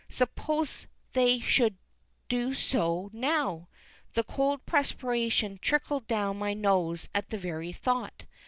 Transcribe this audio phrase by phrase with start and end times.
[0.09, 1.77] Suppose they should
[2.27, 3.67] do so now?
[4.15, 8.25] The cold perspiration trickled down my nose at the very thought.